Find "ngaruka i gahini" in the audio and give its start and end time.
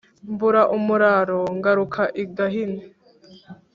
1.57-2.83